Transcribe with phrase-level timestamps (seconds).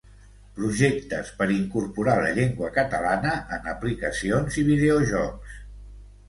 [0.59, 5.61] Projectes per incorporar la llengua catalana en aplicacions i videojocs.